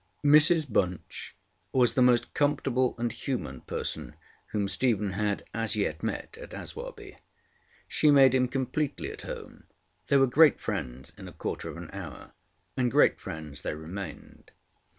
[0.25, 1.35] Mrs Bunch
[1.71, 4.15] was the most comfortable and human person
[4.47, 7.17] whom Stephen had as yet met in Aswarby.
[7.87, 9.65] She made him completely at home;
[10.07, 12.33] they were great friends in a quarter of an hour:
[12.75, 14.49] and great friends they remained.